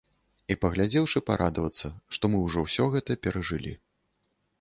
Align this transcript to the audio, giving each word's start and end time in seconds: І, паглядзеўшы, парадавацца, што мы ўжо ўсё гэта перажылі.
І, 0.53 0.55
паглядзеўшы, 0.63 1.19
парадавацца, 1.29 1.91
што 2.17 2.31
мы 2.31 2.39
ўжо 2.45 2.59
ўсё 2.69 2.87
гэта 2.95 3.17
перажылі. 3.27 3.75